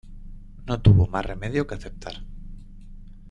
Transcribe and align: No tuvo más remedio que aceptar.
No 0.65 0.81
tuvo 0.81 1.05
más 1.05 1.23
remedio 1.23 1.67
que 1.67 1.75
aceptar. 1.75 2.23